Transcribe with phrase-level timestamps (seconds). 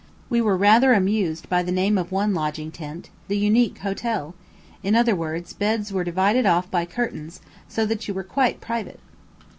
[0.31, 4.33] We were rather amused by the name of one lodging tent, "The Unique Hotel";
[4.81, 8.99] in other words, beds were divided off by curtains, so that you were quite private!